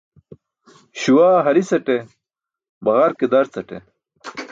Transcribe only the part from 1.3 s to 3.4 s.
hari̇saṭe, baġarke